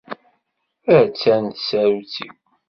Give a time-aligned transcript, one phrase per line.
[0.97, 2.35] Attan tsarut-iw.